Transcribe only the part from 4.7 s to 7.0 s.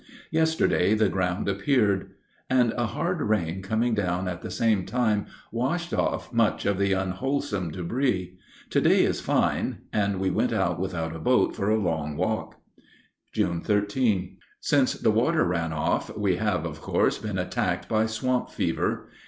time washed off much of the